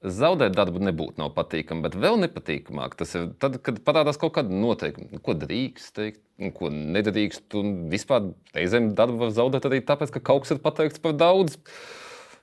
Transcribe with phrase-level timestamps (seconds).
[0.00, 4.54] Zaudēt darbu nebūtu nav patīkami, bet vēl nepatīkamāk tas ir tad, kad parādās kaut kāda
[4.56, 6.22] noteikuma, ko drīkst teikt,
[6.56, 7.44] ko nedrīkst.
[7.60, 11.58] Un vispār reizēm darbu var zaudēt arī tāpēc, ka kaut kas ir pateikts par daudz.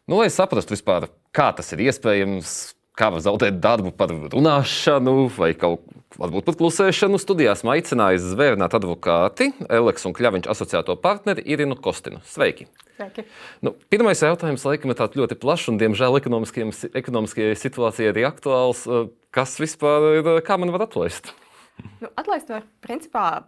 [0.06, 2.54] Nu, lai saprastu vispār, kā tas ir iespējams,
[2.98, 5.82] kā var zaudēt darbu par runāšanu vai kaut
[6.22, 12.22] varbūt pat klusēšanu, studijās aicinājis zvērnāt advokāti Eleksu un Kļaviņš asociēto partneri Irinu Kostinu.
[12.30, 12.70] Sveiki!
[12.98, 13.28] Sveiki.
[13.62, 18.88] Nu, pirmais jautājums laikam ir tāds ļoti plašs un, diemžēl, ekonomiskajai situācijai arī aktuāls.
[19.36, 21.34] Kas vispār ir, kā man var atlaist?
[22.02, 23.44] Nu, atlaist var, principā,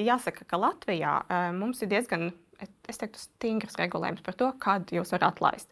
[0.00, 1.18] jāsaka, ka Latvijā
[1.52, 2.30] mums ir diezgan
[2.88, 5.70] es teiktu, stingrs regulējums par to, kad jūs varat atlaist.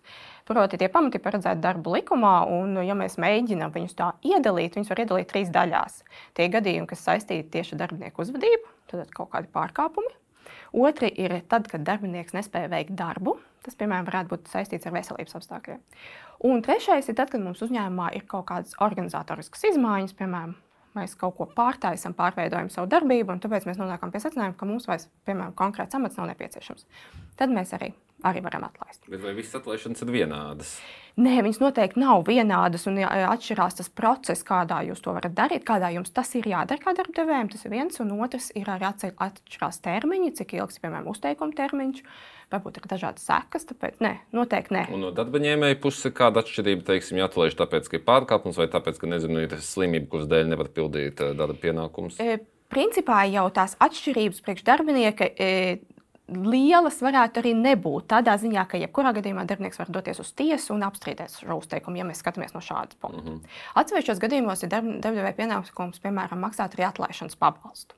[0.49, 5.05] Proti, tie pamati paredzēti darba likumā, un, ja mēs mēģinām viņus tā iedalīt, viņus var
[5.05, 6.01] iedalīt trīs daļās.
[6.37, 10.13] Tie gadījumi, kas saistīti tieši ar darbinieku uzvedību, tad kaut kādi pārkāpumi.
[10.73, 13.37] Otri ir tad, kad darbinieks nespēja veikt darbu.
[13.63, 15.81] Tas, piemēram, varētu būt saistīts ar veselības apstākļiem.
[16.49, 20.57] Un trešais ir tad, kad mums uzņēmumā ir kaut kādas organizatoriskas izmaiņas, piemēram,
[20.97, 24.89] mēs kaut ko pārtaisām, pārveidojam savu darbību, un tāpēc mēs nonākam pie secinājuma, ka mums
[24.91, 26.89] vairs, piemēram, konkrēts amats nav nepieciešams.
[27.39, 27.93] Tad mēs arī,
[28.29, 29.05] arī varam atlaist.
[29.11, 30.77] Bet vai visas atlaišanas ir vienādas?
[31.21, 35.91] Nē, viņas noteikti nav vienādas un atšķirās tas process, kādā jūs to varat darīt, kādā
[35.93, 37.51] jums tas ir jādara kā darbdevējiem.
[37.53, 42.01] Tas ir viens, un otrs ir arī atšķirās termiņi, cik ilgs ir piemēram uzteikuma termiņš.
[42.53, 44.87] Varbūt ir dažādas sekas, tāpēc nē, noteikti nē.
[44.93, 49.01] Un no darba ņēmēja puses kāda atšķirība, teiksim, atlaiž tāpēc, ka ir pārkāpums vai tāpēc,
[49.01, 52.21] ka nezinu, ir slimība, kuras dēļ nevar pildīt darba pienākumus.
[52.21, 52.41] E,
[52.73, 55.51] principā jau tās atšķirības priekš darbinieka e,
[56.33, 58.09] lielas varētu arī nebūt.
[58.13, 62.07] Tādā ziņā, ka jebkurā gadījumā darbinieks var doties uz tiesu un apstrīdēt šo uzteikumu, ja
[62.09, 63.23] mēs skatāmies no šāda punkta.
[63.23, 63.59] Mm -hmm.
[63.83, 67.95] Atsevišķos gadījumos ir darbdevēja pienākums, piemēram, maksāt arī atlaišanas pabalstu.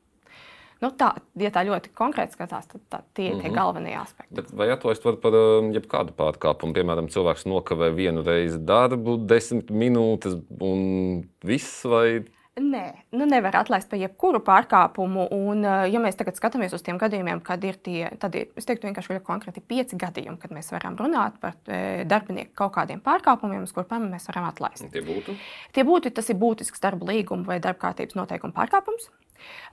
[0.83, 3.43] Nu, tā, ja tā ļoti konkrēti skatās, tad tā, tie ir mm -hmm.
[3.43, 3.59] tie mhm.
[3.59, 4.34] galvenie aspekti.
[4.34, 6.75] Bet vai atlaist var par um, jebkādu pārkāpumu?
[6.75, 12.82] Piemēram, cilvēks nokavē vienu reizi darbu, desmit minūtes un viss, vai Nē,
[13.19, 15.25] nu nevar atlaist par jebkuru pārkāpumu.
[15.34, 18.69] Un, eh, ja mēs tagad skatāmies uz tiem gadījumiem, kad ir tie, tad ir, es
[18.69, 23.64] teiktu, vienkārši konkrēti pieci gadījumi, kad mēs varam runāt par e, darbinieku kaut kādiem pārkāpumiem,
[23.66, 24.87] uz kuriem mēs varam atlaist.
[24.93, 25.34] Tie būtu?
[25.75, 29.09] Tie būtu, tas ir būtisks darba līguma vai darba kārtības noteikuma pārkāpums.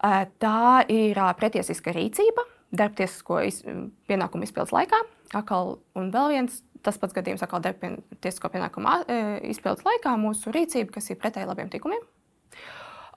[0.02, 3.60] E, tā ir pretiesiska rīcība darbtiesisko iz,
[4.10, 5.04] pienākumu izpildes laikā.
[5.38, 7.94] Akal, un vēl viens tas pats gadījums, kā darba
[8.26, 8.96] tiesisko pienākumu
[9.54, 12.02] izpildes laikā, mūsu rīcība, kas ir pretēji labiem tikumiem.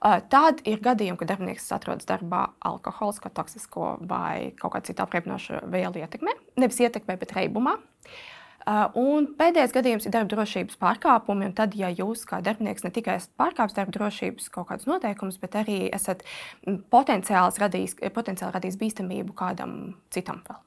[0.03, 6.03] Tad ir gadījumi, kad darbinieks atrodas darbā alkoholisko, toksisko vai kaut kāda cita apreibinoša vielu
[6.03, 6.35] ietekmē.
[6.61, 7.77] Nevis ietekmē, bet reibumā.
[8.97, 11.51] Un pēdējais gadījums ir darba drošības pārkāpumi.
[11.57, 15.57] Tad, ja jūs kā darbinieks ne tikai esat pārkāpis darba drošības kaut kādus noteikumus, bet
[15.61, 16.25] arī esat
[16.93, 20.63] potenciāli radījis, potenciāli radījis bīstamību kādam citam vēl.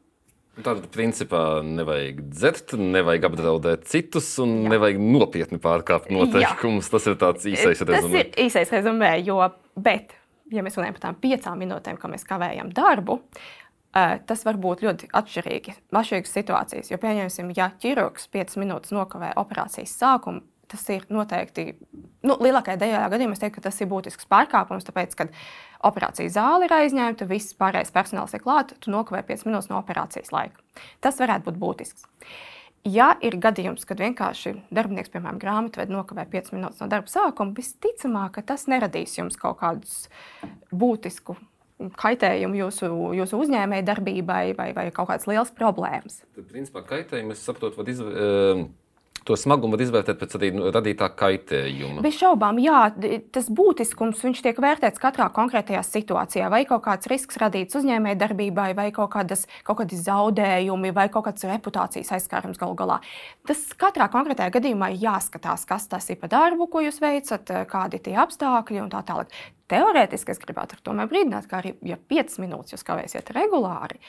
[0.58, 4.72] Tātad, principā, nevajag dzert, nevajag apdraudēt citus un Jā.
[4.74, 6.91] nevajag nopietni pārkāpt noteikumus.
[6.91, 8.24] Tas ir tāds īsais rezumē.
[8.24, 9.38] Tas ir īsais rezumē, jo,
[9.78, 10.16] bet,
[10.50, 13.20] ja mēs runājam par tām piecām minūtēm, kad mēs kavējam darbu,
[13.94, 15.76] tas var būt ļoti atšķirīgi.
[15.94, 21.73] Atšķirīgas situācijas, jo, pieņemsim, ja ķirurgs 5 minūtes nokavē operācijas sākumu, tas ir noteikti,
[22.27, 25.29] nu, lielākajā daļā gadījumā es teiktu, ka tas ir būtisks pārkāpums, tāpēc, ka
[25.89, 30.33] operācijas zāle ir aizņemta, viss pārējais personāls ir klāts, tu nokavē 5 minūtes no operācijas
[30.34, 30.62] laika.
[31.05, 32.09] Tas varētu būt būtisks.
[32.89, 38.41] Ja ir gadījums, kad vienkārši darbinieks, piemēram, grāmatvedis nokavē 5 minūtes no darba sākuma, visticamāk,
[38.47, 40.06] tas neradīs jums kaut kādus
[40.71, 41.37] būtisku
[41.99, 46.23] kaitējumu jūsu, jūsu uzņēmēji darbībai vai, vai kaut kādas liels problēmas.
[46.35, 48.87] Tad, principā, kaitējumu es saprotu, var izvēlēties
[49.28, 52.03] to smagumu var izvērtēt pēc nu, radītā kaitējuma.
[52.05, 52.81] Bez šaubām, jā,
[53.34, 56.49] tas būtiskums tiek vērtēts katrā konkrētajā situācijā.
[56.53, 61.47] Vai kaut kāds risks radīts uzņēmējdarbībai, vai kaut, kādas, kaut kādi zaudējumi, vai kaut kāds
[61.49, 62.99] reputācijas aizskārums galu galā.
[63.49, 68.00] Tas katrā konkrētajā gadījumā ir jāskatās, kas tas ir par darbu, ko jūs veicat, kādi
[68.00, 69.32] ir tie apstākļi un tā tālāk.
[69.69, 74.00] Teorētiski es gribētu tomēr brīdināt, ka arī ja 5 minūtes jūs kavēsiet regulāri,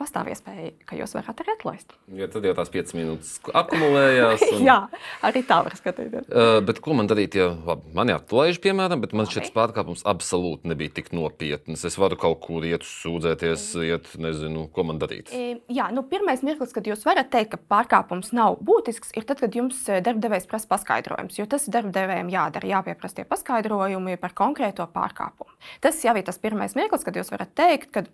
[0.00, 1.92] pastāv iespēja, ka jūs varat arī atlaist.
[2.16, 4.44] Ja tad jau tās 5 minūtes akumulējās.
[4.48, 4.62] Un...
[4.68, 4.76] Jā,
[5.28, 6.28] arī tā var skatīties.
[6.32, 10.70] Uh, bet ko man darīt, ja labi, man jāatlaiž, piemēram, bet man šis pārkāpums absolūti
[10.72, 11.84] nebija tik nopietns.
[11.88, 15.32] Es varu kaut kur iet, sūdzēties, iet, nezinu, ko man darīt.
[15.34, 19.42] E, jā, nu, pirmais mirklis, kad jūs varat teikt, ka pārkāpums nav būtisks, ir tad,
[19.44, 21.38] kad jums darbdevējs prasa paskaidrojums.
[21.40, 25.52] Jo tas darbdevējiem jādara, jāpieprasa tie paskaidrojumi par konkrēto pārkāpumu.
[25.84, 28.06] Tas jau ir tas pirmais mirklis, kad jūs varat teikt, ka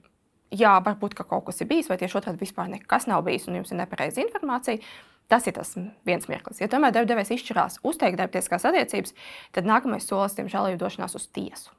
[0.54, 3.60] jā, varbūt ka kaut kas ir bijis, vai tieši otrādi vispār nekas nav bijis un
[3.60, 4.82] jums ir nepareiza informācija.
[5.28, 5.74] Tas ir tas
[6.08, 6.62] viens mirklis.
[6.62, 9.12] Ja tomēr darbdevējs izšķirās uzteikt darbtieskās attiecības,
[9.52, 11.77] tad nākamais solis, diemžēl, ir došanās uz tiesu.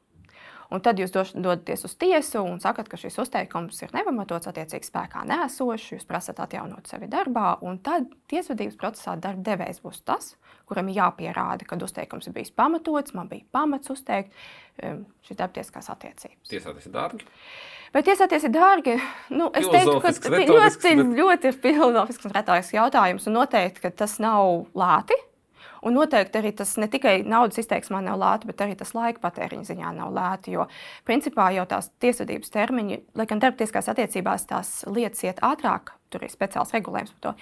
[0.70, 5.24] Un tad jūs dodaties uz tiesu un sakat, ka šis uzteikums ir nepamatots, attiecīgi spēkā
[5.26, 10.36] nesošs, jūs prasat atjaunot sevi darbā, un tad tiesvedības procesā darba devējs būs tas,
[10.70, 14.36] kuram jāpierāda, ka uzteikums ir bijis pamatots, man bija pamats uzteikt
[14.84, 16.52] um, šīs darbtieskās attiecības.
[16.52, 17.26] Tiesāties ir dārgi.
[17.90, 19.00] Bet tiesāties ir dārgi.
[19.34, 21.16] Nu, es teiktu, ka tas ir ļoti, bet...
[21.18, 23.26] ļoti filozofisks un retorisks jautājums.
[23.26, 25.18] Un noteikti, ka tas nav lēti.
[25.86, 29.70] Un noteikti arī tas ne tikai naudas izteiksmā nav lēti, bet arī tas laika patēriņa
[29.70, 30.56] ziņā nav lēti.
[30.58, 30.68] Jo
[31.08, 36.34] principā jau tās tiesvedības termiņi, lai gan darbtieskās attiecībās tās lietas iet ātrāk, tur ir
[36.34, 37.36] speciāls regulējums par to.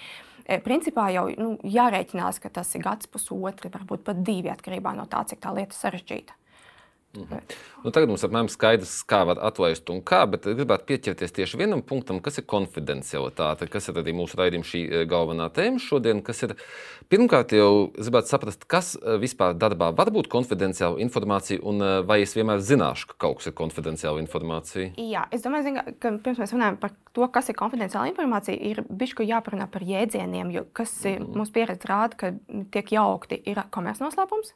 [0.48, 5.08] E, principā jau nu, jārēķinās, ka tas ir gads, pusotri, varbūt pat divi atkarībā no
[5.10, 6.38] tā, cik tā lieta sarežģīta.
[7.18, 7.40] Mhm.
[7.84, 11.82] Nu, tagad mums apmēram skaidrs, kā var atlaist un kā, bet gribētu pieķerties tieši vienam
[11.86, 16.22] punktam, kas ir konfidencialitāte, kas ir arī mūsu raidījuma šī eh, galvenā tēma šodien.
[16.28, 16.54] Ir,
[17.10, 22.20] pirmkārt, jau gribētu saprast, kas eh, vispār darbā var būt konfidenciāla informācija, un eh, vai
[22.26, 24.92] es vienmēr zināšu, ka kaut kas ir konfidenciāla informācija.
[24.98, 28.82] Jā, es domāju, zin, ka pirms mēs runājam par to, kas ir konfidenciāla informācija, ir
[28.88, 31.34] bišķi jāparunā par jēdzieniem, jo kas mm.
[31.38, 32.34] mums pieredze rāda, ka
[32.74, 34.54] tiek jaukti ir komercnoslēpums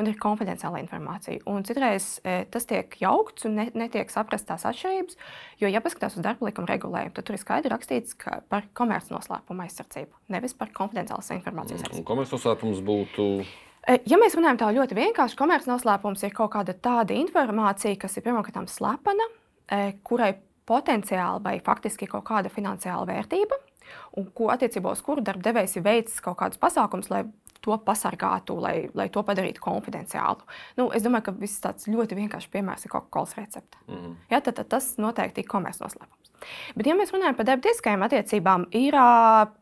[0.00, 1.42] un ir konfidenciāla informācija.
[1.50, 5.18] Un citreiz e, tas tiek jaukts un ne, netiek saprast tās atšķirības.
[5.62, 8.18] Jo, ja paskatās uz darba likuma regulējumu, tad tur ir skaidri rakstīts
[8.52, 12.08] par komercnoslēpuma aizsardzību, nevis par konfidenciālas informācijas aizsardzību.
[12.10, 13.30] Komercnoslēpums būtu.
[13.88, 18.26] E, ja mēs runājam tā ļoti vienkārši, komercnoslēpums ir kaut kāda tāda informācija, kas ir
[18.26, 19.26] pirmkārt slepena,
[19.66, 20.34] e, kurai
[20.70, 23.58] potenciāli vai faktiski ir kaut kāda finansiāla vērtība,
[24.20, 27.24] un ko attiecībā uz kuru darba devējs ir veicis kaut kādus pasākumus, lai
[27.60, 30.46] to pasargātu, lai, lai to padarītu konfidenciālu.
[30.78, 33.78] Nu, es domāju, ka viss tāds ļoti vienkāršs piemērs ir Coca-Cola recepte.
[33.86, 34.16] Mm -hmm.
[34.30, 36.20] ja, tad, tad tas noteikti ir komercnoslēpums.
[36.74, 38.96] Bet, ja mēs runājam par darba tiesiskajām attiecībām, ir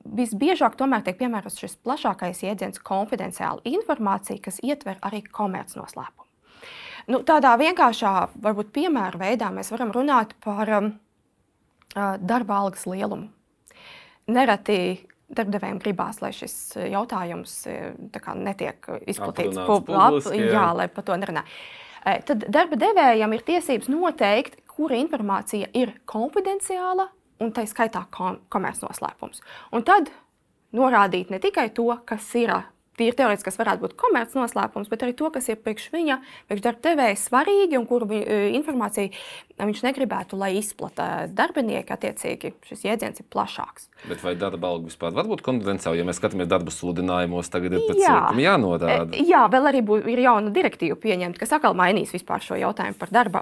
[0.04, 6.28] visbiežāk tomēr tiek piemērots šis plašākais jēdziens konfidenciāla informācija, kas ietver arī komercnoslēpumu.
[7.08, 10.90] Nu, tādā vienkāršā, varbūt piemēra veidā mēs varam runāt par um,
[12.20, 13.30] darba algas lielumu.
[14.28, 17.92] Nereti darbdevējiem gribās, lai šis eh, jautājums eh,
[18.38, 20.68] netiek izplatīts publiski, jā.
[20.76, 21.44] lai par to nerunā.
[22.04, 27.08] Eh, tad darba devējam ir tiesības noteikt, kura informācija ir konfidenciāla
[27.42, 29.44] un tā skaitā komercnoslēpums.
[29.74, 30.10] Un tad
[30.74, 32.54] norādīt ne tikai to, kas ir
[32.98, 36.82] tīri teorētiski, kas varētu būt komercnoslēpums, bet arī to, kas ir priekš viņa, priekš darba
[36.88, 38.08] devēja svarīgi un kuru
[38.58, 39.12] informāciju
[39.66, 41.94] viņš negribētu, lai izplata darbinieki.
[41.98, 43.88] Attiecīgi, šis jēdziens ir plašāks.
[44.06, 45.98] Bet vai darba alga vispār var būt konfidenciāla?
[45.98, 49.16] Ja mēs skatāmies darba sludinājumos, tagad ir pēc tam jānorāda.
[49.18, 52.98] E, jā, vēl arī bū, ir jauna direktīva pieņemta, kas atkal mainīs vispār šo jautājumu
[53.00, 53.40] par darba,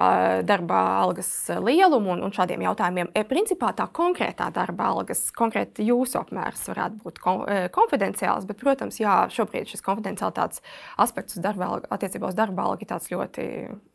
[0.49, 1.29] darba algas
[1.61, 3.13] lielumu un, un šādiem jautājumiem.
[3.13, 9.01] E, principā tā konkrētā darba algas, konkrēti jūsu apmērs varētu būt e, konfidenciāls, bet, protams,
[9.03, 10.65] jā, šobrīd šis konfidenciālitātes
[11.05, 13.47] aspekts darba attiecībā uz darba algu ir tāds ļoti.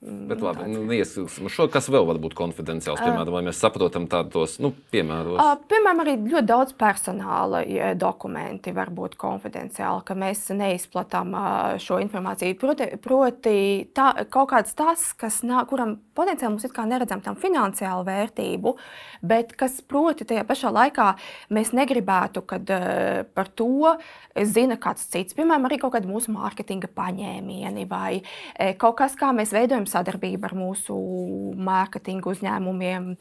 [0.06, 0.78] Mm, bet labi, tāds...
[0.78, 5.40] nu, ieskilsim šo, kas vēl var būt konfidenciāls, piemēram, vai mēs saprotam tādos, nu, piemēros?
[5.72, 7.64] Piemēram, arī ļoti daudz personāla
[8.00, 11.34] dokumenti var būt konfidenciāli, ka mēs neizplatām
[11.82, 12.60] šo informāciju.
[12.62, 13.56] Proti, proti
[13.96, 18.76] tā, kaut kāds tas, kas, nā, kuram potenciāli mums it kā neredzam tam finansiālu vērtību,
[19.26, 21.08] bet kas, proti, tajā pašā laikā
[21.56, 22.68] mēs negribētu, kad
[23.36, 23.96] par to
[24.52, 25.36] zina kāds cits.
[25.38, 28.22] Piemēram, arī kaut kādi mūsu mārketinga paņēmieni vai
[28.82, 30.98] kaut kas, kā mēs veidojam sadarbību ar mūsu
[32.02, 33.16] mārketinga uzņēmumiem.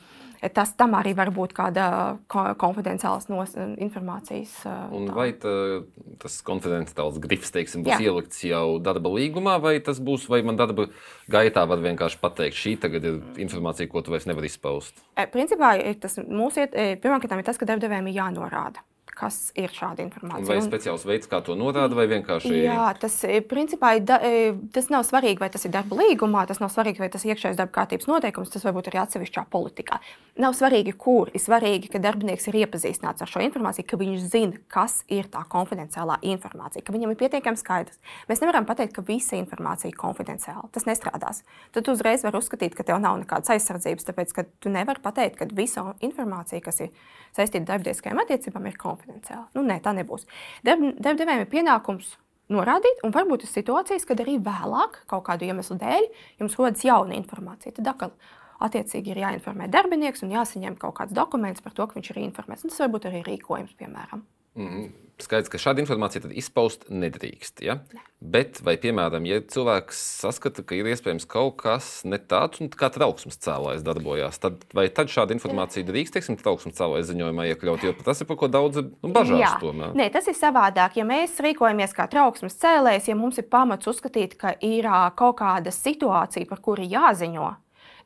[0.55, 4.55] Tas tam arī var būt kāda konfidenciāls nos, informācijas.
[4.65, 5.85] E, Un vai tā,
[6.19, 8.01] tas konfidenciāls grifs teiksim, būs Jā.
[8.09, 10.89] ielikts jau darba līgumā, vai tas būs, vai man darba
[11.29, 14.97] gaitā var vienkārši pateikt, šī tagad ir informācija, ko tu vairs nevari izpaust?
[15.15, 18.81] E, principā tas mūsu pirmkārt ir tas, ka darbdevējiem ir jānorāda
[19.21, 20.49] kas ir šāda informācija.
[20.49, 22.53] Vai ir speciāls veids, kā to norāda, vai vienkārši?
[22.65, 26.62] Jā, tas e, principā da, e, tas nav svarīgi, vai tas ir darba līgumā, tas
[26.62, 30.00] nav svarīgi, vai tas ir iekšējais darba kārtības noteikums, tas varbūt arī atsevišķā politikā.
[30.41, 31.29] Nav svarīgi, kur.
[31.37, 35.45] Ir svarīgi, ka darbinieks ir iepazīstināts ar šo informāciju, ka viņš zina, kas ir tā
[35.53, 38.00] konfidenciālā informācija, ka viņam ir pietiekami skaidrs.
[38.31, 40.71] Mēs nevaram pateikt, ka visa informācija ir konfidenciāla.
[40.73, 41.45] Tas nestrādās.
[41.75, 45.43] Tad tu uzreiz vari uzskatīt, ka tev nav nekādas aizsardzības, tāpēc ka tu nevari pateikt,
[45.43, 46.95] ka visa informācija, kas ir
[47.37, 49.47] saistīta ar darbdieskajām attiecībām, ir konfidenciāla konfidenciāli.
[49.55, 50.26] Nu, nē, tā nebūs.
[50.64, 52.17] Darbdevējiem ir pienākums
[52.50, 56.09] norādīt, un varbūt ir situācijas, kad arī vēlāk, kaut kādu iemeslu dēļ,
[56.40, 57.75] jums rodas jauna informācija.
[57.76, 58.14] Tad atkal
[58.61, 62.64] attiecīgi ir jāinformē darbinieks un jāsaņem kaut kāds dokuments par to, ka viņš ir informēts.
[62.64, 64.26] Un tas var būt arī rīkojums, piemēram.
[64.59, 64.88] Mm,
[65.25, 67.62] skaidrs, ka šāda informācija tad izpaust nedrīkst.
[67.64, 67.78] Ja?
[68.21, 72.90] Bet, vai, piemēram, ja cilvēks saskata, ka ir iespējams kaut kas ne tāds, un kā
[72.92, 77.95] trauksmes cēlājs darbojās, tad vai tad šāda informācija drīkst, teiksim, trauksmes cēlāja ziņojumā iekļaut, jo
[78.04, 79.54] tas ir par ko daudz nu, bažās Jā.
[79.62, 79.97] tomēr.
[79.97, 80.99] Nē, tas ir savādāk.
[81.00, 85.73] Ja mēs rīkojamies kā trauksmes cēlējs, ja mums ir pamats uzskatīt, ka ir kaut kāda
[85.75, 87.54] situācija, par kuru jāziņo,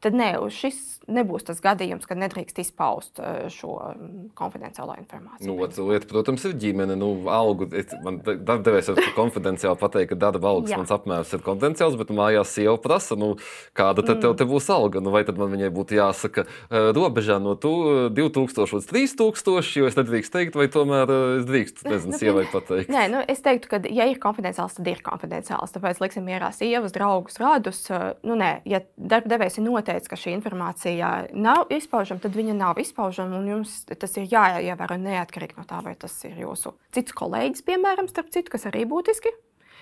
[0.05, 5.49] tad ne, šis nebūs tas gadījums, kad nedrīkst izpaust ā, šo mm, konfidenciālo informāciju.
[5.49, 6.97] Nu, otra lieta, protams, ir ģimene.
[6.99, 7.69] Nu, algu,
[8.05, 10.81] man darbdevējs var konfidenciāli pateikt, ka darba algas Jā.
[10.81, 13.35] mans apmērs ir konfidenciāls, bet mājās sieva prasa, nu,
[13.77, 15.03] kāda tad tev te būs alga.
[15.05, 17.75] Nu, vai tad man viņai būtu jāsaka, eh, robežā no tu,
[18.15, 22.45] 2000 līdz 3000, jo es nedrīkstu teikt, vai tomēr eh, es drīkstu, nezinu, Nu, sievai
[22.53, 22.93] pateikt.
[22.93, 25.73] Nē, nu, es teiktu, ka, ja ir konfidenciāls, tad ir konfidenciāls.
[25.75, 27.81] Tāpēc liksim mierā sievas, draugus, radus.
[28.23, 33.39] Nu, nē, ja darbdevējs ir noteicis, ka šī informācija nav izpaužama, tad viņa nav izpaužama.
[33.39, 38.09] un Jums tas ir jāievēro neatkarīgi no tā, vai tas ir jūsu cits kolēģis, piemēram,
[38.09, 39.31] starp citu, kas arī būtiski.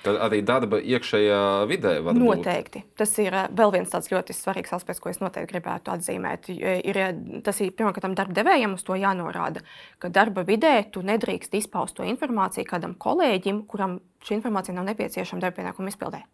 [0.02, 2.42] Tad arī darba iekšējā vidē var būt.
[2.42, 2.82] Noteikti.
[2.98, 6.50] Tas ir ā, vēl viens tāds ļoti svarīgs aspekts, ko es noteikti gribētu atzīmēt.
[6.50, 9.62] I- Ir, ā, tas ir pirmkārt darba devējiem uz to jānorāda,
[10.00, 15.40] ka darba vidē tu nedrīkst izpaust to informāciju kādam kolēģim, kuram šī informācija nav nepieciešama
[15.40, 16.24] darba pienākuma izpildē.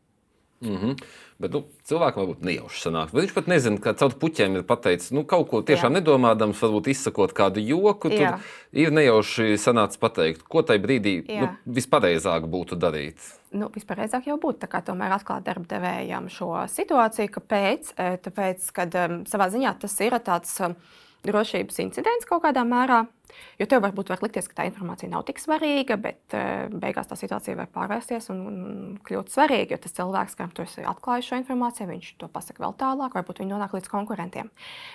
[0.61, 0.97] Mm -hmm.
[1.39, 3.13] Bet nu, cilvēkam varbūt nejauši sanāk.
[3.15, 6.01] Viņš pat nezina, ka caur puķiem ir pateicis nu, kaut ko tiešām Jā.
[6.01, 8.11] nedomādams, varbūt izsakot kādu joku.
[8.11, 8.39] Tur Jā.
[8.73, 11.41] ir nejauši sanācis pateikt, ko tajā brīdī Jā.
[11.41, 13.17] nu, vispareizāk būtu darīt.
[13.53, 17.31] Nu, Vispārējais jau būtu tomēr atklāt darba devējiem šo situāciju.
[17.31, 17.93] Kāpēc?
[17.97, 20.75] E, Tāpēc, ka um, savā ziņā tas ir tāds um,
[21.27, 23.05] drošības incidents kaut kādā mērā.
[23.61, 27.19] Jo tev varbūt var likties, ka tā informācija nav tik svarīga, bet uh, beigās tā
[27.19, 29.77] situācija var pārvērsties un, un kļūt svarīga.
[29.77, 33.43] Jo tas cilvēks, kam tu esi atklājis šo informāciju, viņš to pasaka vēl tālāk, varbūt
[33.43, 34.51] viņi nonāk līdz konkurentiem.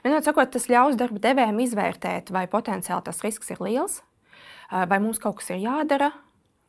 [0.05, 4.99] Vienot sakot, tas ļaus darba devējiem izvērtēt, vai potenciāli tas risks ir liels, uh, vai
[5.03, 6.13] mums kaut kas ir jādara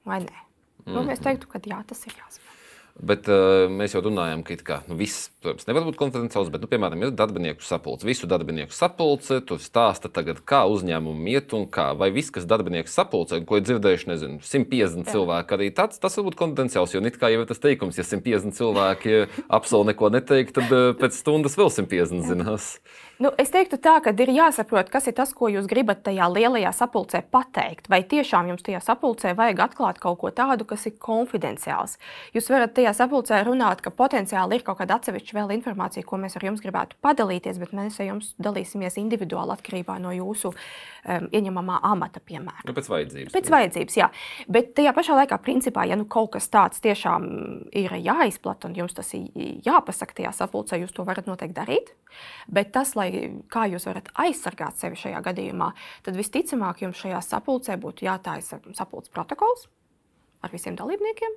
[0.04, 0.42] vai nē.
[0.84, 2.53] Nu, es teiktu, ka jā, tas ir jāsaka.
[2.94, 6.68] Bet uh, mēs jau runājam, ka kā, nu, viss, protams, nevar būt konfidenciāls, bet, nu,
[6.70, 8.06] piemēram, ir darbinieku sapulce.
[8.06, 11.88] Visu darbinieku sapulce, tur stāsta, tagad, kā uzņēmumi iet un kā.
[11.98, 15.16] Vai viss, kas darbinieku sapulcē, ko ir dzirdējuši, nezinu, 150 Jā.
[15.16, 16.94] cilvēki, arī tāds, tas var būt konfidenciāls.
[16.94, 19.24] Jo it kā jau ir tas teikums, ja 150 cilvēki
[19.58, 22.76] apsola neko neteikt, tad uh, pēc stundas vēl 150 zinās.
[23.22, 26.72] Nu, es teiktu, tā, ka ir jāsaprot, kas ir tas, ko jūs gribat tajā lielajā
[26.74, 27.86] sapulcē pateikt.
[27.92, 31.94] Vai tiešām jums tajā sapulcē vajag atklāt kaut ko tādu, kas ir konfidenciāls.
[32.34, 36.34] Jūs varat tajā sapulcē runāt, ka potenciāli ir kaut kāda atsevišķa vēl informācija, ko mēs
[36.40, 41.78] ar jums gribētu padalīties, bet mēs ar jums dalīsimies individuāli atkarībā no jūsu um, ieņemamā
[41.86, 42.66] amata, piemēram.
[42.66, 43.36] Nu, pēc vajadzības.
[43.36, 44.10] Pēc vajadzības, jā.
[44.50, 47.30] Bet tajā pašā laikā, principā, ja nu kaut kas tāds tiešām
[47.78, 49.30] ir jāizplata un jums tas ir
[49.62, 51.94] jāpasaka tajā sapulcē, jūs to varat noteikti darīt.
[52.50, 53.03] Bet tas, lai
[53.52, 55.70] kā jūs varat aizsargāt sevi šajā gadījumā,
[56.06, 59.68] tad visticamāk jums šajā sapulcē būtu jātaisa sapulces protokols
[60.44, 61.36] ar visiem dalībniekiem.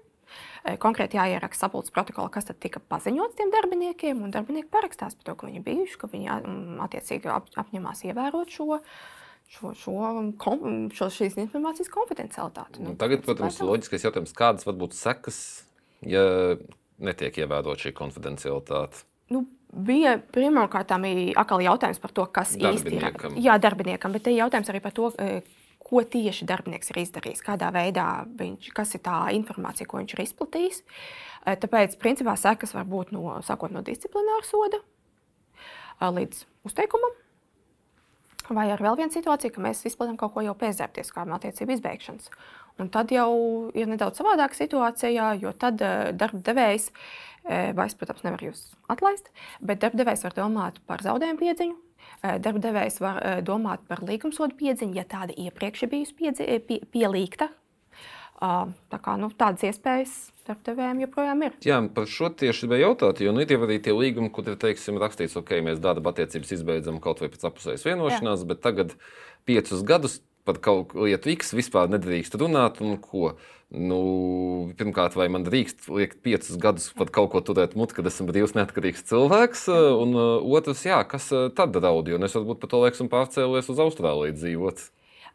[0.67, 5.29] E, Konkrēti jāieraksta sapulces protokolā, kas tad tika paziņots tiem darbiniekiem, un darbinieki parakstās par
[5.29, 6.33] to, ka viņi bijuši, ka viņi
[6.83, 8.81] attiecīgi ap, apņemās ievērot šo,
[9.55, 9.95] šo, šo,
[10.43, 12.83] kom- šo šīs informācijas konfidencialitāti.
[12.83, 15.39] Nu, tagad, protams, ir loģiskais jautājums, kādas var būt sekas,
[16.03, 16.25] ja
[16.99, 19.05] netiek ievērota šī konfidencialitāte.
[19.33, 23.07] Nu, bija pirmkārt atkal jautājums par to, kas īsti ir.
[23.43, 25.41] Jā, darbiniekam, bet te ir jautājums arī par to, e,
[25.87, 30.23] ko tieši darbinieks ir izdarījis, kādā veidā viņš, kas ir tā informācija, ko viņš ir
[30.25, 30.81] izplatījis.
[31.45, 37.15] E, Tāpēc, principā, sekas var būt no, sākot no disciplināra soda e, līdz uzteikumam.
[38.47, 42.29] Vai ar vēl vienu situāciju, ka mēs izplatām kaut ko jau pēc darbtieskām attiecību izbeigšanas.
[42.79, 43.31] Un tad jau
[43.75, 48.63] ir nedaudz savādāka situācija, jo tad uh, darba devējs, uh, vai es, protams, nevaru jūs
[48.93, 51.77] atlaist, bet darba devējs var domāt par zaudējumu piedziņu.
[51.77, 57.49] Uh, darba devējs var domāt par līgumsodu piedziņu, ja tāda iepriekš ir bijusi pielīgta.
[58.37, 60.11] Tā kā nu, tādas iespējas
[60.45, 61.55] darbdevējiem joprojām ir.
[61.65, 64.99] Jā, par šo tieši gribēju jautāt, jo nu, ir arī tie līgumi, kur ir teiksim,
[65.01, 68.49] rakstīts, ok, mēs darba attiecības izbeidzam kaut vai pēc apusējas vienošanās, Jā.
[68.51, 68.93] bet tagad
[69.49, 72.77] piecus gadus par kaut ko lietu X vispār nedrīkst runāt.
[73.67, 73.97] Nu,
[74.79, 78.53] pirmkārt, vai man drīkst liekt piecus gadus pat kaut ko turēt mutē, kad esmu brīvs,
[78.55, 81.27] neatkarīgs cilvēks, un uh, otrs, jā, kas
[81.57, 84.85] tad draud, jo es varbūt pat to laiku esmu pārcēlies uz Austrāliju dzīvot.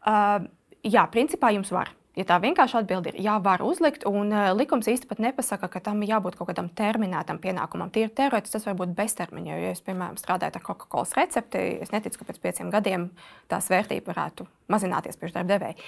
[0.01, 0.47] Uh,
[0.81, 1.93] jā, principā jums var.
[2.13, 6.03] Ja tā vienkārši atbild ir, jā, var uzlikt, un uh, likums pat nepasaka, ka tam
[6.05, 7.89] jābūt kaut kādam terminētam pienākumam.
[7.89, 9.49] Tīri teorētiski tas var būt beztermiņa.
[9.49, 13.07] Jo, ja es, piemēram, strādāju ar Coca-Cola recepti, es neticu, ka pēc pieciem gadiem
[13.49, 15.79] tās vērtība varētu mazināties priekš darba devēja.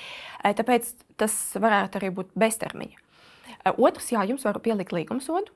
[0.41, 0.89] Uh, tāpēc
[1.21, 2.97] tas varētu arī būt beztermiņa.
[3.61, 5.53] Uh, otrs, jā, jums var pielikt līguma sodu.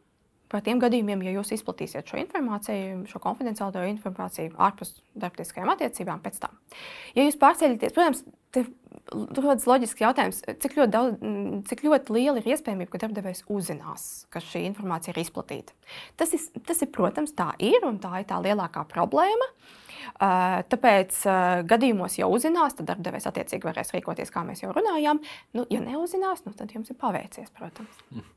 [0.50, 6.40] Par tiem gadījumiem, ja jūs izplatīsiet šo informāciju, šo konfidenciālo informāciju ārpus darbtiskajām attiecībām pēc
[6.42, 6.56] tam.
[7.14, 8.24] Ja jūs pārceļaties, protams,
[9.12, 11.20] rodas loģisks jautājums, cik ļoti, daudz,
[11.70, 15.76] cik ļoti liela ir iespējamība, ka darbdevējs uzzinās, ka šī informācija ir izplatīta.
[16.20, 19.52] Tas ir, tas ir, protams, tā ir un tā ir tā lielākā problēma.
[20.20, 21.22] Tāpēc
[21.70, 25.22] gadījumos, ja uzzinās, tad darbdevējs attiecīgi varēs rīkoties, kā mēs jau runājām.
[25.58, 28.06] Nu, ja neuzzinās, nu, tad jums ir paveicies, protams.
[28.14, 28.28] Mm.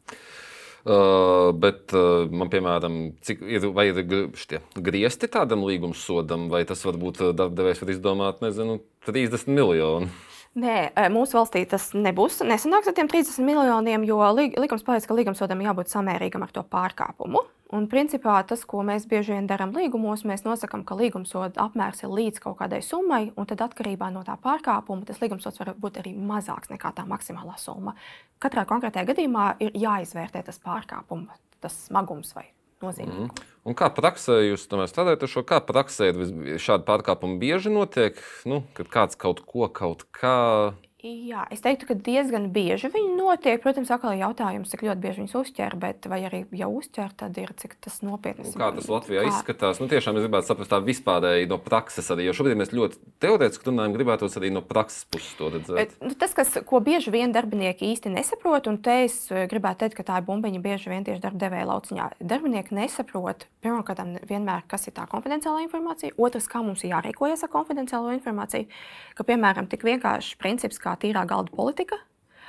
[0.83, 4.01] Uh, bet uh, man, piemēram, cik ir, vai ir
[4.35, 10.11] šitie griezti tādam līgumsodam, vai tas varbūt darbdevējs var izdomāt, nezinu, 30 miljonu?
[10.53, 12.43] Nē, mūsu valstī tas nebūs.
[12.45, 17.41] Nesanāks ar tiem 30 miljoniem, jo likums paredz, ka līgumsodam jābūt samērīgam ar to pārkāpumu.
[17.73, 22.13] Un, principā, tas, ko mēs bieži vien darām līgumos, mēs nosakām, ka līgumsoda apmērs ir
[22.13, 26.13] līdz kaut kādai summai, un tad atkarībā no tā pārkāpuma tas līgumsods var būt arī
[26.13, 27.97] mazāks nekā tā maksimālā summa.
[28.45, 31.33] Katrā konkrētajā gadījumā ir jāizvērtē tas pārkāpuma,
[31.65, 32.51] tas smagums vai
[32.85, 33.33] nozīmīgums.
[33.33, 33.51] Mm.
[33.63, 35.45] Un kā praksē jūs strādājat ar šo?
[35.47, 36.11] Kā praksē
[36.59, 38.19] šādi pārkāpumi bieži notiek?
[38.49, 43.59] Nu, kad kāds kaut ko kaut kā Jā, es teiktu, ka diezgan bieži viņi notiek.
[43.63, 47.41] Protams, atkal ir jautājums, cik ļoti bieži viņus uzķer, bet vai arī ja uzķer, tad
[47.43, 48.53] ir cik tas nopietni.
[48.55, 49.33] Kā tas Latvijā kā...
[49.33, 49.81] izskatās?
[49.83, 53.67] Nu, tiešām es gribētu saprast tā vispārēji no prakses arī, jo šobrīd mēs ļoti teorētiski
[53.67, 55.75] runājam, gribētos arī no prakses puses to redzēt.
[55.81, 59.83] Bet, nu, tas, kas, ko bieži vien darbinieki īsti nesaprot, un te es eh, gribētu
[59.83, 62.09] teikt, ka tā ir bumbiņa bieži vien tieši darba devēja lauciņā.
[62.23, 67.51] Darbinieki nesaprot, pirmkārt, vienmēr, kas ir tā konfidenciālā informācija, otrs, kā mums ir jārīkojas ar
[67.59, 68.71] konfidenciālo informāciju,
[69.19, 71.99] ka, piemēram, tik vienkāršs princips, kā kā tīrā galda politika.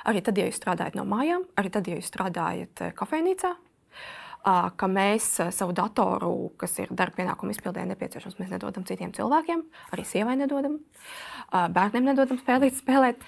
[0.04, 3.54] Arī tad, ja jūs strādājat no mājām, arī tad, ja jūs strādājat eh, kafejnīcā,
[4.44, 9.62] ka mēs savu datoru, kas ir darba pienākumu izpildē nepieciešams, mēs nedodam citiem cilvēkiem,
[9.94, 10.78] arī sievai nedodam,
[11.50, 13.22] bērniem nedodam spēlīt, spēlēt.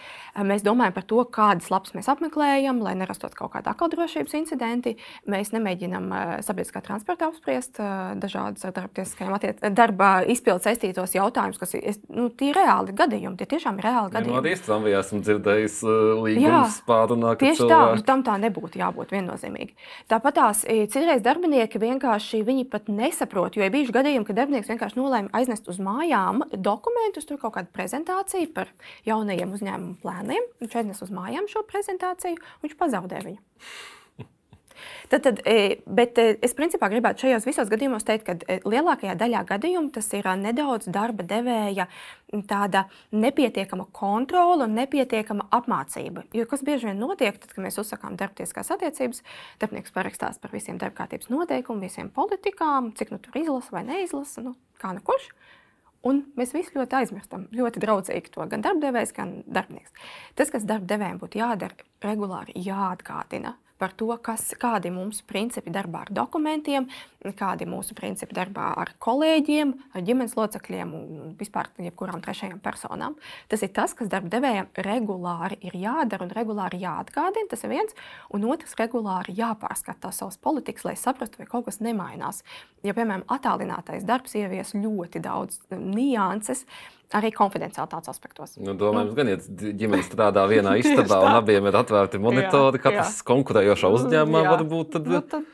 [0.45, 4.97] Mēs domājam par to, kādas lapas mēs apmeklējam, lai nerastos kaut kāda atkal drošības incidenti.
[5.31, 6.11] Mēs nemēģinām
[6.45, 7.81] sabiedriskā transporta apspriest
[8.21, 9.07] dažādas ar darba,
[9.73, 13.41] darba izpildu saistītos jautājumus, kas ir nu, reāli gadījumi.
[13.41, 14.41] Tie tiešām ir reāli gadījumi.
[14.43, 15.79] Arī tramvajā esmu dzirdējis
[16.27, 17.41] līgumus pārunāt.
[17.41, 17.73] Tieši cilvēki.
[17.73, 19.77] tā, nu, tam tā nebūtu jābūt viennozīmīgi.
[20.13, 24.99] Tāpat tās ir Citreiz darbinieki vienkārši pat nesaprot, jo ir bijuši gadījumi, ka darbinieks vienkārši
[24.99, 28.73] nolēma aiznest uz mājām dokumentus, tur kaut kādu prezentāciju par
[29.07, 30.49] jaunajiem uzņēmumu plāniem.
[30.59, 33.39] Viņš aiznes uz mājām šo prezentāciju, viņš pazaudē viņu.
[35.09, 39.17] Tad, tad, e, bet e, es principā gribētu šajos visos gadījumos teikt, ka e, lielākajā
[39.19, 41.87] daļā gadījumu tas ir nedaudz darba devēja
[42.51, 46.27] tāda nepietiekama kontrole un nepietiekama apmācība.
[46.35, 49.23] Jo kas bieži vien notiek, tad, kad mēs uzsakām darbtieskās attiecības,
[49.63, 54.57] darbinieks parakstās par visiem darbkārtības noteikumiem, visiem politikām, cik nu tur izlasa vai neizlasa, nu,
[54.83, 55.31] kā nu kurš.
[56.07, 59.95] Un mēs visi ļoti aizmirstam, ļoti draudzīgi to gan darbdevējs, gan darbinieks.
[60.39, 66.13] Tas, kas darbdevējiem būtu jādara, regulāri jāatgādina par to, kas, kādi mūsu principi darbā ar
[66.15, 66.89] dokumentiem,
[67.37, 69.73] kādi mūsu principi darbā ar kolēģiem,
[70.07, 73.17] ģimenes locekļiem un vispār jebkurām trešajām personām.
[73.51, 77.51] Tas ir tas, kas darba devējiem regulāri ir jādara un regulāri jāatgādina.
[77.51, 77.97] Tas ir viens,
[78.35, 82.43] un otrs, regulāri jāpārskata savas politikas, lai saprastu, vai kaut kas nemainās.
[82.87, 86.67] Ja, piemēram, attālinātais darbs ievies ļoti daudz nianses,
[87.15, 88.57] arī konfidenciālitātes aspektos.
[88.59, 89.19] Nu, domājams, nu.
[89.19, 94.67] gan, ja ģimene strādā vienā istabā un abiem ir atvērti monitori, katrs konkurējošā uzņēmumā var
[94.67, 94.97] būt.
[94.97, 95.09] Tad...
[95.13, 95.47] Nu, tad...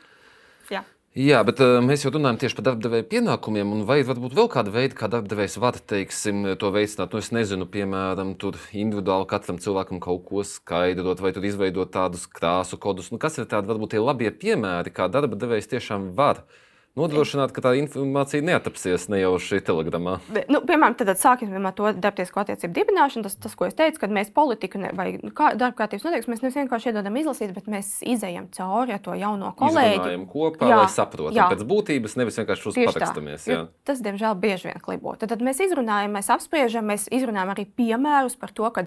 [0.73, 0.83] Jā.
[1.13, 3.75] Jā, bet uh, mēs jau runājam tieši par darbdevēja pienākumiem.
[3.85, 7.13] Vai varbūt vēl kāda veida, kā darbdevējs var teiksim, to veicināt?
[7.13, 12.25] Nu, es nezinu, piemēram, tur individuāli katram cilvēkam kaut ko skaidrot, vai tur izveidot tādus
[12.25, 13.11] krāsu kodus.
[13.13, 16.57] Nu, kas ir tādi varbūt tie labie piemēri, kā darba devējs tiešām var uh,
[16.99, 20.19] nodrošināt, ka tā informācija neatapsies nejauši telegramā.
[20.51, 23.25] Nu, piemēram, tad sāksim ar to darbtiesku attiecību dibināšanu.
[23.25, 26.45] Tas, tas, ko es teicu, kad mēs politiku ne, vai kā, darba kārtības noteikumus mēs
[26.45, 29.97] nevis vienkārši iedodam izlasīt, bet mēs izējam cauri ar to jauno kolēģi.
[29.97, 31.49] Izrunājam kopā, jā, lai saprotam jā.
[31.55, 33.49] pēc būtības, nevis vienkārši uz parakstamies.
[33.89, 35.17] Tas, diemžēl, bieži vien klibo.
[35.17, 38.85] Tad, tad mēs izrunājam, mēs apspriežam, mēs izrunājam arī piemērus par to, ka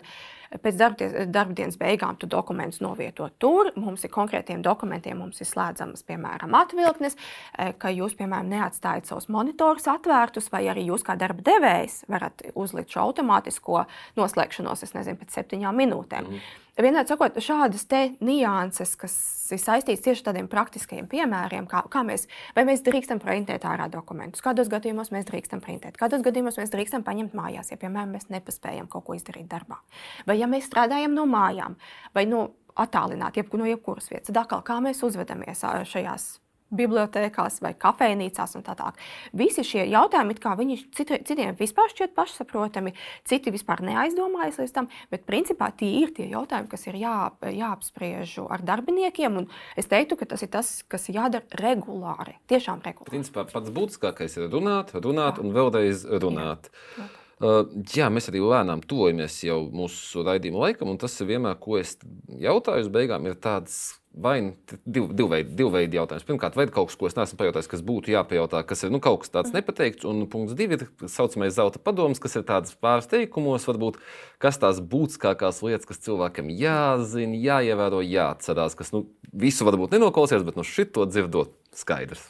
[0.63, 3.73] Pēc darba dienas beigām tu dokumentus novieto tur.
[3.79, 9.31] Mums ir konkrētiem dokumentiem, mums ir slēdzamas, piemēram, atvilknes, e, ka jūs, piemēram, neatstājat savus
[9.33, 13.87] monitorus atvērtus, vai arī jūs kā darba devējs varat uzlikt šo automātisko
[14.19, 16.31] noslēgšanos, es nezinu, pēc septiņām minūtēm.
[16.31, 16.55] Mm.
[16.77, 17.87] Vienādi sakot, šādas
[18.21, 19.15] nianses, kas
[19.55, 22.27] ir saistītas tieši ar tādiem praktiskiem piemēriem, kā, kā mēs,
[22.59, 27.33] mēs drīkstam printēt ārā dokumentus, kādos gadījumos mēs drīkstam printēt, kādos gadījumos mēs drīkstam paņemt
[27.39, 29.81] mājās, ja, piemēram, mēs nepaspējam kaut ko izdarīt darbā.
[30.29, 31.79] Vai ja mēs strādājam no mājām,
[32.13, 36.35] vai no attālināti, jeb, no jebkuras vietas, tad atkal kā mēs uzvedamies šajās
[36.79, 39.01] bibliotekās vai kafejnīcās un tā tālāk.
[39.37, 42.95] Visi šie jautājumi, kā viņi citi, citiem vispār šķiet pašsaprotami,
[43.29, 48.39] citi vispār neaizdomājas līdz tam, bet principā tie ir tie jautājumi, kas ir jā, jāapspriež
[48.47, 49.45] ar darbiniekiem.
[49.79, 53.13] Es teiktu, ka tas ir tas, kas jādara regulāri, tiešām regulāri.
[53.17, 55.45] Principā pats būtiskākais ir runāt, runāt jā.
[55.45, 56.71] un vēlreiz runāt.
[56.97, 57.05] Jā.
[57.07, 57.13] Jā.
[57.37, 61.77] Uh, jā, mēs arī lēnām tuvojamies jau mūsu raidījuma laikam, un tas ir vienmēr, ko
[61.77, 61.99] es
[62.33, 66.25] jautāju uz beigām, ir tāds vai divu, divu, veidu, divu veidu jautājums.
[66.27, 69.01] Pirmkārt, vai ir kaut kas, ko es neesmu pajautājis, kas būtu jāpajautā, kas ir nu,
[69.05, 72.73] kaut kas tāds nepateikts, un punkts divi ir tā saucamais zelta padoms, kas ir tāds
[72.81, 74.01] pāris teikumos, varbūt
[74.43, 79.05] kas tās būtiskākās lietas, kas cilvēkam jāzina, jāievēro, jāatcerās, kas nu,
[79.37, 82.25] visu varbūt nenoklausīs, bet no šito dzirdot skaidrs.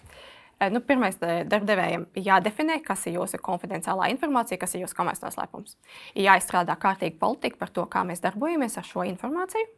[0.59, 5.27] Eh, nu, Pirmais, eh, darbdevējiem jādefinē, kas ir jūsu konfidenciālā informācija, kas ir jūsu komerces
[5.29, 5.77] noslēpums.
[6.15, 9.69] Ir jāizstrādā kārtīga politika par to, kā mēs darbojamies ar šo informāciju.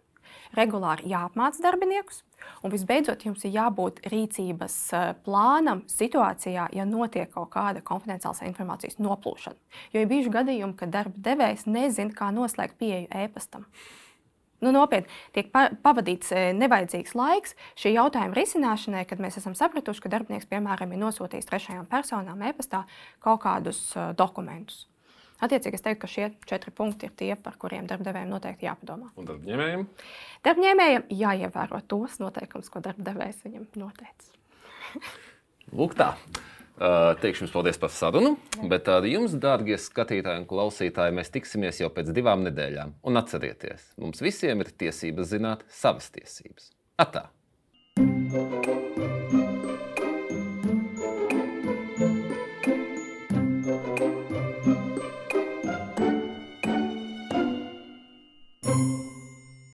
[0.56, 2.22] Regulāri jāapmāca darbiniekus.
[2.62, 9.00] Un visbeidzot, jums ir jābūt rīcības eh, plānam situācijā, ja notiek kaut kāda konfidenciālas informācijas
[9.02, 9.58] noplūšana.
[9.94, 13.66] Jo ir bijuši gadījumi, kad darba devējs nezina, kā noslēgt pieeju e-pastam.
[14.58, 20.10] Nu, nopietni, tiek pavadīts e, nevajadzīgs laiks šī jautājuma risināšanai, kad mēs esam sapratuši, ka
[20.16, 22.82] darbinieks, piemēram, ir nosūtījis trešajām personām e-pastā
[23.22, 24.88] kaut kādus uh, dokumentus.
[25.38, 29.12] Attiecīgi, es teiktu, ka šie četri punkti ir tie, par kuriem darbdevējiem noteikti jāpadomā.
[29.18, 29.87] Un darbņēmējiem?
[30.48, 34.33] Darbņēmējiem jāievēro tos noteikumus, ko darbdevējs viņam noteicis.
[35.79, 36.14] Lūk, tā.
[36.79, 38.37] Uh, teikšu jums paldies par sarunu,
[38.70, 42.94] bet ar jums, dārgie skatītāji un klausītāji, mēs tiksimies jau pēc divām nedēļām.
[43.03, 46.70] Un atcerieties, mums visiem ir tiesības zināt savas tiesības.
[47.03, 47.27] Atā!